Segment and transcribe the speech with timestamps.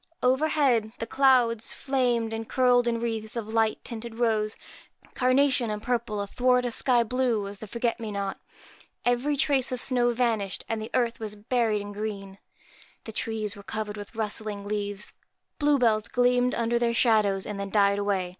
[0.23, 4.57] Overhead, the clouds flamed and curled in wreaths of light tinted rose,
[5.13, 8.39] carnation, and purple, athwart a sky blue as the forget me not.
[9.05, 12.39] Every trace of snow vanished, and the earth was buried in green.
[13.03, 15.13] The trees were covered with rustling leaves.
[15.59, 18.29] Blue bells gleamed under their shadows, and then died away.